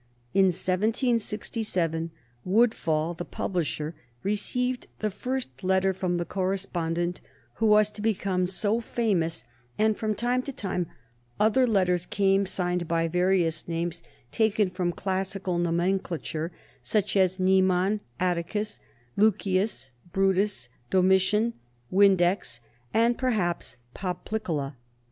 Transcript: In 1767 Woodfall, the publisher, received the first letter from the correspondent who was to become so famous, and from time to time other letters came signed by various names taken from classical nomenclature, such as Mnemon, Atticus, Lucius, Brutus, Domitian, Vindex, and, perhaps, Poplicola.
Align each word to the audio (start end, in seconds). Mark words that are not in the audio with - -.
In 0.33 0.45
1767 0.45 2.09
Woodfall, 2.43 3.13
the 3.13 3.23
publisher, 3.23 3.93
received 4.23 4.87
the 4.97 5.11
first 5.11 5.63
letter 5.63 5.93
from 5.93 6.17
the 6.17 6.25
correspondent 6.25 7.21
who 7.57 7.67
was 7.67 7.91
to 7.91 8.01
become 8.01 8.47
so 8.47 8.79
famous, 8.81 9.43
and 9.77 9.95
from 9.95 10.15
time 10.15 10.41
to 10.41 10.51
time 10.51 10.87
other 11.39 11.67
letters 11.67 12.07
came 12.07 12.47
signed 12.47 12.87
by 12.87 13.07
various 13.07 13.67
names 13.67 14.01
taken 14.31 14.69
from 14.69 14.91
classical 14.91 15.59
nomenclature, 15.59 16.51
such 16.81 17.15
as 17.15 17.37
Mnemon, 17.39 17.99
Atticus, 18.19 18.79
Lucius, 19.15 19.91
Brutus, 20.13 20.67
Domitian, 20.89 21.53
Vindex, 21.91 22.59
and, 22.91 23.19
perhaps, 23.19 23.77
Poplicola. 23.93 24.77